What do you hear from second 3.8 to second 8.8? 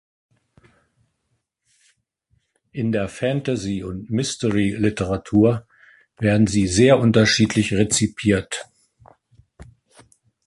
und Mystery-Literatur werden sie sehr unterschiedlich rezipiert.